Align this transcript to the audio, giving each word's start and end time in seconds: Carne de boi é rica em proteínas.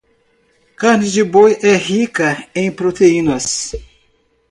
Carne 0.77 1.07
de 1.11 1.21
boi 1.23 1.59
é 1.61 1.75
rica 1.77 2.47
em 2.55 2.71
proteínas. 2.71 3.73